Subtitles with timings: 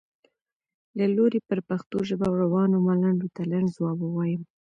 [0.97, 4.41] له لوري پر پښتو ژبه روانو ملنډو ته لنډ ځواب ووایم.